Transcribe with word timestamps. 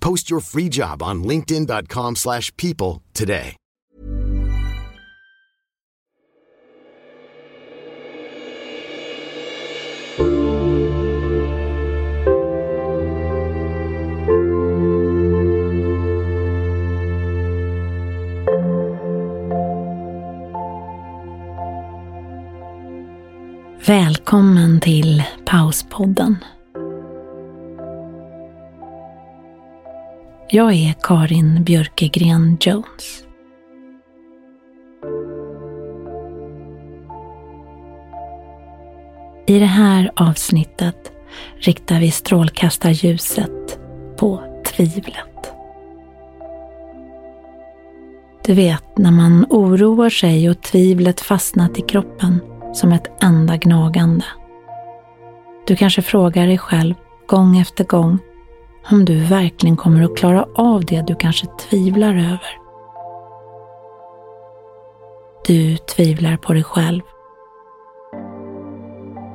Post 0.00 0.30
your 0.30 0.40
free 0.40 0.68
job 0.68 1.02
on 1.02 1.22
linkedin.com/people 1.24 2.14
slash 2.16 2.52
people 2.56 3.02
today. 3.12 3.56
Välkommen 23.86 24.80
till 24.80 25.22
Pauspodden. 25.44 26.44
Jag 30.52 30.72
är 30.72 30.94
Karin 31.02 31.64
Björkegren 31.64 32.56
Jones. 32.60 33.24
I 39.46 39.58
det 39.58 39.66
här 39.66 40.10
avsnittet 40.16 41.12
riktar 41.58 42.00
vi 42.00 42.10
strålkastarljuset 42.10 43.78
på 44.16 44.60
tvivlet. 44.66 45.52
Du 48.44 48.54
vet, 48.54 48.98
när 48.98 49.10
man 49.10 49.46
oroar 49.50 50.10
sig 50.10 50.50
och 50.50 50.62
tvivlet 50.62 51.20
fastnat 51.20 51.78
i 51.78 51.82
kroppen 51.82 52.40
som 52.74 52.92
ett 52.92 53.22
enda 53.22 53.56
gnagande. 53.56 54.24
Du 55.66 55.76
kanske 55.76 56.02
frågar 56.02 56.46
dig 56.46 56.58
själv 56.58 56.94
gång 57.26 57.58
efter 57.58 57.84
gång 57.84 58.18
om 58.90 59.04
du 59.04 59.24
verkligen 59.24 59.76
kommer 59.76 60.02
att 60.02 60.16
klara 60.16 60.46
av 60.54 60.84
det 60.84 61.06
du 61.06 61.14
kanske 61.14 61.46
tvivlar 61.46 62.14
över. 62.14 62.58
Du 65.46 65.76
tvivlar 65.76 66.36
på 66.36 66.52
dig 66.52 66.64
själv. 66.64 67.02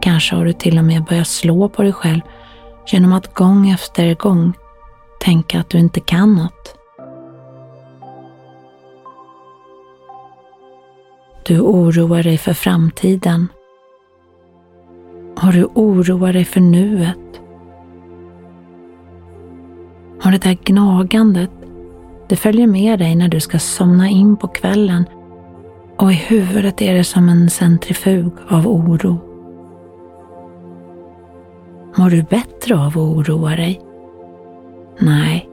Kanske 0.00 0.36
har 0.36 0.44
du 0.44 0.52
till 0.52 0.78
och 0.78 0.84
med 0.84 1.04
börjat 1.04 1.28
slå 1.28 1.68
på 1.68 1.82
dig 1.82 1.92
själv 1.92 2.20
genom 2.86 3.12
att 3.12 3.34
gång 3.34 3.70
efter 3.70 4.14
gång 4.14 4.52
tänka 5.20 5.60
att 5.60 5.70
du 5.70 5.78
inte 5.78 6.00
kan 6.00 6.34
något. 6.34 6.74
Du 11.46 11.60
oroar 11.60 12.22
dig 12.22 12.38
för 12.38 12.52
framtiden. 12.52 13.48
Och 15.42 15.52
du 15.52 15.64
oroar 15.64 16.32
dig 16.32 16.44
för 16.44 16.60
nuet. 16.60 17.40
Och 20.24 20.30
det 20.30 20.42
där 20.42 20.58
gnagandet, 20.64 21.50
det 22.28 22.36
följer 22.36 22.66
med 22.66 22.98
dig 22.98 23.16
när 23.16 23.28
du 23.28 23.40
ska 23.40 23.58
somna 23.58 24.08
in 24.08 24.36
på 24.36 24.48
kvällen 24.48 25.04
och 25.98 26.12
i 26.12 26.14
huvudet 26.14 26.82
är 26.82 26.94
det 26.94 27.04
som 27.04 27.28
en 27.28 27.50
centrifug 27.50 28.32
av 28.48 28.68
oro. 28.68 29.18
Mår 31.96 32.10
du 32.10 32.22
bättre 32.22 32.74
av 32.74 32.86
att 32.86 32.96
oroa 32.96 33.56
dig? 33.56 33.80
Nej. 34.98 35.48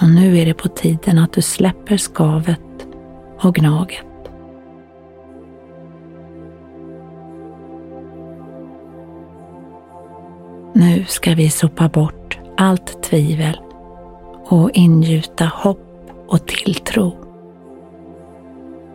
Och 0.00 0.10
nu 0.10 0.38
är 0.38 0.46
det 0.46 0.54
på 0.54 0.68
tiden 0.68 1.18
att 1.18 1.32
du 1.32 1.42
släpper 1.42 1.96
skavet 1.96 2.86
och 3.40 3.54
gnaget. 3.54 4.06
Nu 10.72 11.04
ska 11.04 11.34
vi 11.34 11.50
sopa 11.50 11.88
bort 11.88 12.25
allt 12.56 13.02
tvivel 13.02 13.60
och 14.48 14.70
ingjuta 14.70 15.44
hopp 15.44 16.10
och 16.28 16.46
tilltro. 16.46 17.12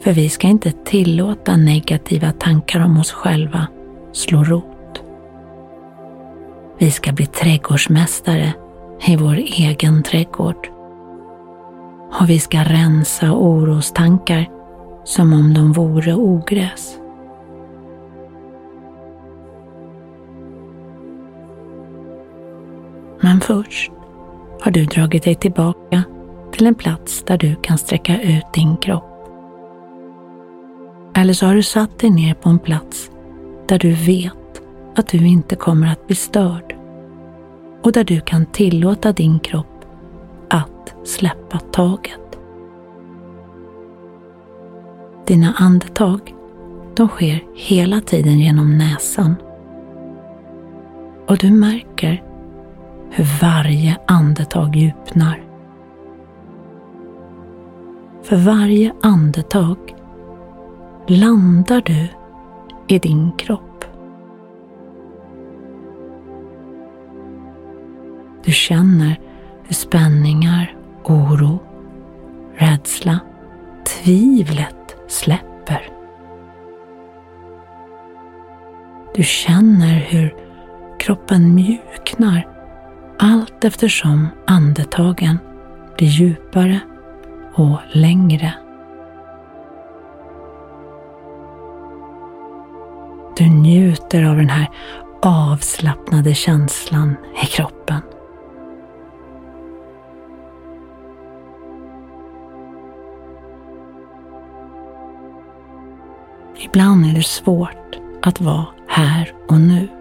För 0.00 0.12
vi 0.12 0.28
ska 0.28 0.46
inte 0.46 0.72
tillåta 0.72 1.56
negativa 1.56 2.32
tankar 2.32 2.84
om 2.84 2.98
oss 2.98 3.12
själva 3.12 3.66
slå 4.12 4.44
rot. 4.44 5.02
Vi 6.78 6.90
ska 6.90 7.12
bli 7.12 7.26
trädgårdsmästare 7.26 8.52
i 9.06 9.16
vår 9.16 9.34
egen 9.34 10.02
trädgård. 10.02 10.68
Och 12.20 12.30
vi 12.30 12.38
ska 12.38 12.58
rensa 12.58 13.32
orostankar 13.32 14.48
som 15.04 15.32
om 15.32 15.54
de 15.54 15.72
vore 15.72 16.14
ogräs. 16.14 16.96
Men 23.20 23.40
först 23.40 23.92
har 24.60 24.70
du 24.70 24.84
dragit 24.84 25.22
dig 25.22 25.34
tillbaka 25.34 26.02
till 26.52 26.66
en 26.66 26.74
plats 26.74 27.22
där 27.26 27.38
du 27.38 27.54
kan 27.62 27.78
sträcka 27.78 28.22
ut 28.22 28.52
din 28.54 28.76
kropp. 28.76 29.04
Eller 31.16 31.32
så 31.32 31.46
har 31.46 31.54
du 31.54 31.62
satt 31.62 31.98
dig 31.98 32.10
ner 32.10 32.34
på 32.34 32.48
en 32.48 32.58
plats 32.58 33.10
där 33.68 33.78
du 33.78 33.92
vet 33.92 34.62
att 34.96 35.08
du 35.08 35.26
inte 35.26 35.56
kommer 35.56 35.92
att 35.92 36.06
bli 36.06 36.16
störd 36.16 36.76
och 37.82 37.92
där 37.92 38.04
du 38.04 38.20
kan 38.20 38.46
tillåta 38.46 39.12
din 39.12 39.38
kropp 39.38 39.84
att 40.50 40.94
släppa 41.04 41.58
taget. 41.58 42.38
Dina 45.26 45.54
andetag, 45.58 46.34
de 46.96 47.08
sker 47.08 47.44
hela 47.54 48.00
tiden 48.00 48.38
genom 48.38 48.78
näsan. 48.78 49.34
Och 51.26 51.36
du 51.36 51.50
märker 51.50 52.22
hur 53.10 53.26
varje 53.40 53.96
andetag 54.06 54.76
djupnar. 54.76 55.42
För 58.22 58.36
varje 58.36 58.92
andetag 59.02 59.76
landar 61.06 61.80
du 61.80 62.08
i 62.88 62.98
din 62.98 63.32
kropp. 63.32 63.84
Du 68.44 68.52
känner 68.52 69.20
hur 69.62 69.74
spänningar, 69.74 70.76
oro, 71.04 71.58
rädsla, 72.54 73.20
tvivlet 73.86 74.96
släpper. 75.08 75.90
Du 79.14 79.22
känner 79.22 79.94
hur 79.94 80.34
kroppen 80.98 81.54
mjuknar 81.54 82.59
allt 83.22 83.64
eftersom 83.64 84.28
andetagen 84.46 85.38
blir 85.96 86.08
djupare 86.08 86.80
och 87.54 87.78
längre. 87.92 88.54
Du 93.36 93.48
njuter 93.48 94.24
av 94.24 94.36
den 94.36 94.48
här 94.48 94.68
avslappnade 95.22 96.34
känslan 96.34 97.16
i 97.42 97.46
kroppen. 97.46 98.00
Ibland 106.56 107.06
är 107.06 107.14
det 107.14 107.22
svårt 107.22 107.98
att 108.22 108.40
vara 108.40 108.66
här 108.88 109.34
och 109.48 109.60
nu. 109.60 109.99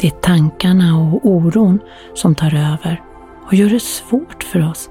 Det 0.00 0.06
är 0.06 0.10
tankarna 0.10 0.98
och 0.98 1.20
oron 1.26 1.80
som 2.14 2.34
tar 2.34 2.54
över 2.54 3.02
och 3.46 3.54
gör 3.54 3.70
det 3.70 3.80
svårt 3.80 4.42
för 4.42 4.70
oss 4.70 4.90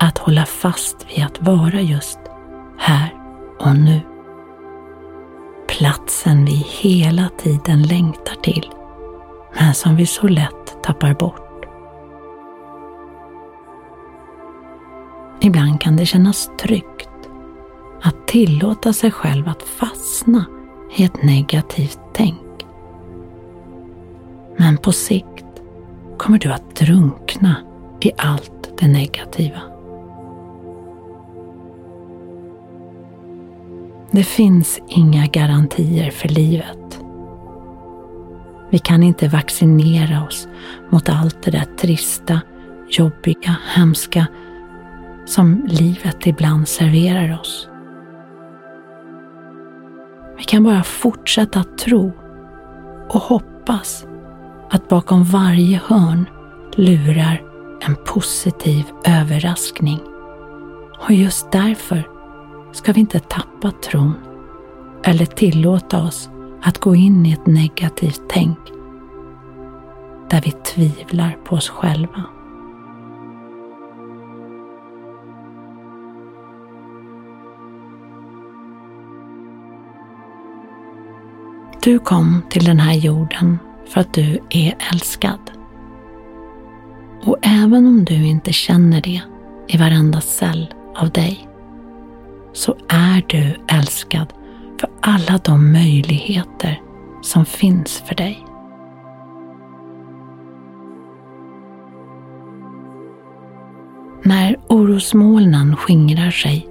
att 0.00 0.18
hålla 0.18 0.46
fast 0.46 1.06
vid 1.10 1.24
att 1.24 1.42
vara 1.42 1.80
just 1.80 2.18
här 2.78 3.14
och 3.60 3.76
nu. 3.76 4.00
Platsen 5.68 6.44
vi 6.44 6.66
hela 6.80 7.28
tiden 7.38 7.82
längtar 7.82 8.34
till, 8.34 8.70
men 9.54 9.74
som 9.74 9.96
vi 9.96 10.06
så 10.06 10.28
lätt 10.28 10.82
tappar 10.82 11.14
bort. 11.14 11.66
Ibland 15.40 15.80
kan 15.80 15.96
det 15.96 16.06
kännas 16.06 16.50
tryggt 16.58 17.08
att 18.02 18.26
tillåta 18.26 18.92
sig 18.92 19.10
själv 19.10 19.48
att 19.48 19.62
fastna 19.62 20.44
i 20.96 21.04
ett 21.04 21.22
negativt 21.22 22.00
tänk. 22.12 22.41
Men 24.62 24.76
på 24.76 24.92
sikt 24.92 25.62
kommer 26.18 26.38
du 26.38 26.52
att 26.52 26.76
drunkna 26.76 27.56
i 28.00 28.12
allt 28.18 28.78
det 28.78 28.88
negativa. 28.88 29.60
Det 34.10 34.24
finns 34.24 34.80
inga 34.88 35.26
garantier 35.26 36.10
för 36.10 36.28
livet. 36.28 37.00
Vi 38.70 38.78
kan 38.78 39.02
inte 39.02 39.28
vaccinera 39.28 40.26
oss 40.26 40.48
mot 40.90 41.08
allt 41.08 41.42
det 41.42 41.50
där 41.50 41.66
trista, 41.76 42.40
jobbiga, 42.88 43.56
hemska 43.74 44.26
som 45.26 45.66
livet 45.66 46.26
ibland 46.26 46.68
serverar 46.68 47.40
oss. 47.40 47.68
Vi 50.38 50.44
kan 50.44 50.64
bara 50.64 50.82
fortsätta 50.82 51.60
att 51.60 51.78
tro 51.78 52.12
och 53.08 53.20
hoppas 53.20 54.06
att 54.72 54.88
bakom 54.88 55.24
varje 55.24 55.80
hörn 55.86 56.26
lurar 56.74 57.42
en 57.80 57.96
positiv 58.06 58.84
överraskning. 59.04 60.00
Och 60.98 61.10
just 61.10 61.52
därför 61.52 62.08
ska 62.72 62.92
vi 62.92 63.00
inte 63.00 63.18
tappa 63.20 63.70
tron 63.70 64.14
eller 65.04 65.26
tillåta 65.26 66.02
oss 66.02 66.30
att 66.62 66.78
gå 66.78 66.94
in 66.94 67.26
i 67.26 67.32
ett 67.32 67.46
negativt 67.46 68.22
tänk 68.28 68.58
där 70.30 70.40
vi 70.44 70.50
tvivlar 70.50 71.36
på 71.44 71.56
oss 71.56 71.68
själva. 71.68 72.24
Du 81.82 81.98
kom 81.98 82.42
till 82.50 82.64
den 82.64 82.80
här 82.80 82.94
jorden 82.94 83.58
för 83.92 84.00
att 84.00 84.14
du 84.14 84.38
är 84.50 84.74
älskad. 84.92 85.50
Och 87.24 87.38
även 87.42 87.86
om 87.86 88.04
du 88.04 88.26
inte 88.26 88.52
känner 88.52 89.00
det 89.00 89.20
i 89.68 89.76
varenda 89.76 90.20
cell 90.20 90.74
av 90.96 91.10
dig 91.10 91.48
så 92.52 92.76
är 92.88 93.24
du 93.28 93.56
älskad 93.76 94.32
för 94.80 94.90
alla 95.00 95.38
de 95.44 95.72
möjligheter 95.72 96.80
som 97.22 97.44
finns 97.44 98.02
för 98.06 98.14
dig. 98.14 98.46
När 104.24 104.56
orosmolnen 104.68 105.76
skingrar 105.76 106.30
sig 106.30 106.68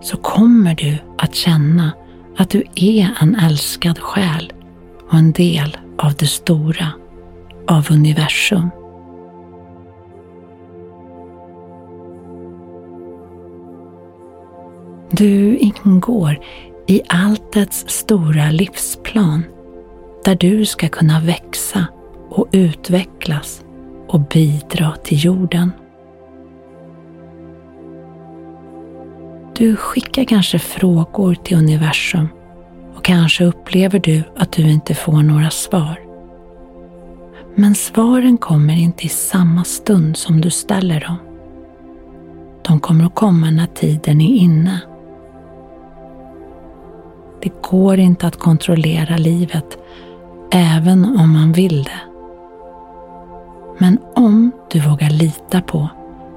så 0.00 0.16
kommer 0.16 0.74
du 0.74 0.98
att 1.18 1.34
känna 1.34 1.92
att 2.36 2.50
du 2.50 2.64
är 2.74 3.10
en 3.20 3.34
älskad 3.34 3.98
själ 3.98 4.52
och 5.08 5.14
en 5.14 5.32
del 5.32 5.76
av 6.02 6.14
det 6.14 6.26
stora, 6.26 6.92
av 7.68 7.86
universum. 7.90 8.70
Du 15.10 15.56
ingår 15.56 16.40
i 16.86 17.02
alltets 17.08 17.84
stora 17.88 18.50
livsplan 18.50 19.44
där 20.24 20.34
du 20.34 20.64
ska 20.66 20.88
kunna 20.88 21.20
växa 21.20 21.86
och 22.30 22.48
utvecklas 22.52 23.64
och 24.08 24.20
bidra 24.20 24.96
till 25.04 25.24
jorden. 25.24 25.72
Du 29.56 29.76
skickar 29.76 30.24
kanske 30.24 30.58
frågor 30.58 31.34
till 31.34 31.56
universum 31.56 32.28
och 33.02 33.06
kanske 33.06 33.44
upplever 33.44 33.98
du 33.98 34.22
att 34.36 34.52
du 34.52 34.70
inte 34.70 34.94
får 34.94 35.22
några 35.22 35.50
svar. 35.50 36.00
Men 37.54 37.74
svaren 37.74 38.38
kommer 38.38 38.74
inte 38.74 39.06
i 39.06 39.08
samma 39.08 39.64
stund 39.64 40.16
som 40.16 40.40
du 40.40 40.50
ställer 40.50 41.00
dem. 41.00 41.16
De 42.62 42.80
kommer 42.80 43.04
att 43.04 43.14
komma 43.14 43.50
när 43.50 43.66
tiden 43.66 44.20
är 44.20 44.34
inne. 44.34 44.80
Det 47.42 47.62
går 47.62 47.98
inte 47.98 48.26
att 48.26 48.36
kontrollera 48.36 49.16
livet 49.16 49.78
även 50.52 51.04
om 51.04 51.32
man 51.32 51.52
vill 51.52 51.82
det. 51.82 52.00
Men 53.78 53.98
om 54.14 54.52
du 54.70 54.80
vågar 54.80 55.10
lita 55.10 55.60
på 55.60 55.88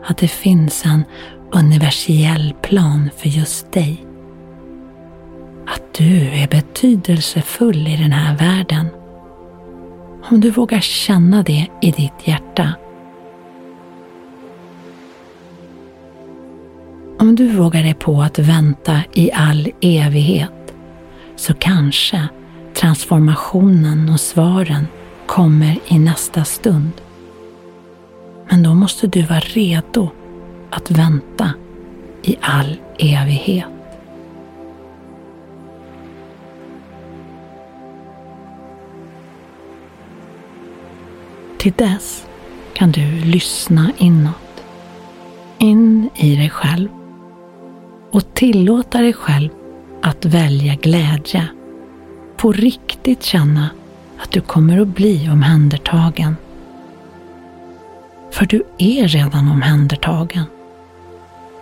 att 0.05 0.17
det 0.17 0.27
finns 0.27 0.85
en 0.85 1.03
universell 1.51 2.53
plan 2.61 3.09
för 3.17 3.29
just 3.29 3.71
dig. 3.71 4.05
Att 5.67 5.93
du 5.93 6.27
är 6.27 6.47
betydelsefull 6.47 7.87
i 7.87 7.97
den 7.97 8.11
här 8.11 8.37
världen. 8.37 8.87
Om 10.29 10.41
du 10.41 10.51
vågar 10.51 10.79
känna 10.79 11.43
det 11.43 11.67
i 11.81 11.91
ditt 11.91 12.27
hjärta. 12.27 12.73
Om 17.19 17.35
du 17.35 17.47
vågar 17.47 17.83
dig 17.83 17.93
på 17.93 18.21
att 18.21 18.39
vänta 18.39 19.01
i 19.13 19.31
all 19.31 19.71
evighet 19.81 20.73
så 21.35 21.53
kanske 21.53 22.27
transformationen 22.73 24.09
och 24.09 24.19
svaren 24.19 24.87
kommer 25.25 25.79
i 25.87 25.99
nästa 25.99 26.43
stund. 26.43 26.91
Men 28.49 28.63
då 28.63 28.73
måste 28.73 29.07
du 29.07 29.21
vara 29.21 29.39
redo 29.39 30.09
att 30.69 30.91
vänta 30.91 31.53
i 32.23 32.35
all 32.41 32.77
evighet. 32.99 33.74
Till 41.65 41.73
dess 41.77 42.25
kan 42.73 42.91
du 42.91 43.21
lyssna 43.21 43.91
inåt, 43.97 44.63
in 45.57 46.09
i 46.15 46.35
dig 46.35 46.49
själv 46.49 46.89
och 48.11 48.33
tillåta 48.33 49.01
dig 49.01 49.13
själv 49.13 49.49
att 50.01 50.25
välja 50.25 50.75
glädje. 50.75 51.47
På 52.37 52.51
riktigt 52.51 53.23
känna 53.23 53.69
att 54.19 54.31
du 54.31 54.41
kommer 54.41 54.81
att 54.81 54.87
bli 54.87 55.29
omhändertagen. 55.29 56.35
För 58.31 58.45
du 58.45 58.63
är 58.77 59.07
redan 59.07 59.51
omhändertagen 59.51 60.45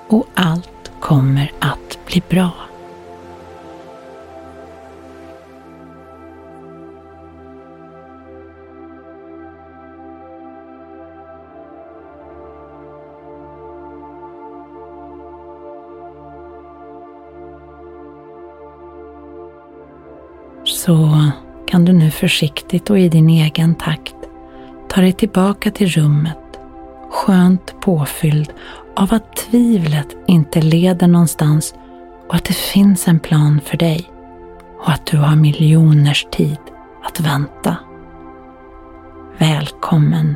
och 0.08 0.28
allt 0.34 0.92
kommer 1.00 1.52
att 1.60 2.00
bli 2.06 2.22
bra. 2.30 2.52
Kan 21.74 21.86
du 21.86 21.94
nu 21.94 22.12
försiktigt 22.12 22.90
och 22.90 23.00
i 23.00 23.10
din 23.10 23.30
egen 23.30 23.76
takt 23.76 24.16
ta 24.90 25.02
dig 25.02 25.14
tillbaka 25.14 25.72
till 25.72 25.88
rummet 25.88 26.60
skönt 27.12 27.82
påfylld 27.82 28.54
av 28.96 29.14
att 29.14 29.36
tvivlet 29.36 30.08
inte 30.28 30.62
leder 30.62 31.08
någonstans 31.08 31.74
och 32.30 32.36
att 32.36 32.44
det 32.44 32.54
finns 32.54 33.08
en 33.08 33.20
plan 33.20 33.62
för 33.66 33.78
dig 33.78 34.10
och 34.80 34.90
att 34.90 35.06
du 35.06 35.18
har 35.18 35.36
miljoners 35.36 36.28
tid 36.32 36.58
att 37.04 37.20
vänta. 37.20 37.78
Välkommen 39.38 40.36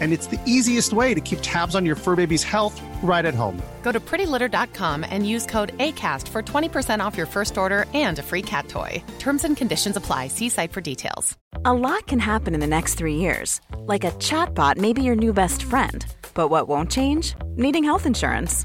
and 0.00 0.12
it's 0.12 0.26
the 0.28 0.40
easiest 0.46 0.94
way 0.94 1.12
to 1.12 1.20
keep 1.20 1.40
tabs 1.42 1.74
on 1.74 1.84
your 1.84 1.96
fur 1.96 2.16
baby's 2.16 2.42
health 2.42 2.80
right 3.02 3.26
at 3.26 3.34
home. 3.34 3.60
Go 3.82 3.92
to 3.92 4.00
prettylitter.com 4.00 5.04
and 5.04 5.28
use 5.28 5.44
code 5.44 5.76
ACAST 5.76 6.26
for 6.28 6.42
20% 6.42 7.04
off 7.04 7.16
your 7.16 7.26
first 7.26 7.58
order 7.58 7.84
and 7.92 8.18
a 8.18 8.22
free 8.22 8.42
cat 8.42 8.68
toy. 8.68 9.02
Terms 9.18 9.44
and 9.44 9.56
conditions 9.56 9.96
apply. 9.96 10.28
See 10.28 10.48
site 10.48 10.72
for 10.72 10.80
details. 10.80 11.36
A 11.64 11.72
lot 11.72 12.06
can 12.06 12.18
happen 12.18 12.54
in 12.54 12.60
the 12.60 12.66
next 12.66 12.94
three 12.94 13.16
years, 13.16 13.60
like 13.86 14.04
a 14.04 14.12
chatbot 14.12 14.78
may 14.78 14.94
be 14.94 15.02
your 15.02 15.16
new 15.16 15.34
best 15.34 15.62
friend. 15.62 16.06
But 16.32 16.48
what 16.48 16.66
won't 16.66 16.90
change? 16.90 17.34
Needing 17.56 17.84
health 17.84 18.06
insurance. 18.06 18.64